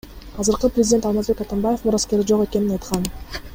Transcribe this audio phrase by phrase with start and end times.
[0.43, 3.07] Азыркы президент Алмазбек Атамбаев мураскери жок экенин айткан.